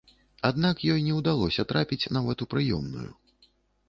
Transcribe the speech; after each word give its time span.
Аднак 0.47 0.79
ёй 0.93 1.03
не 1.07 1.13
ўдалося 1.19 1.65
трапіць 1.71 2.09
нават 2.17 2.37
у 2.47 2.47
прыёмную. 2.55 3.05